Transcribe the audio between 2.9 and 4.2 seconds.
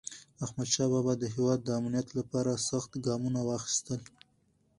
ګامونه واخیستل.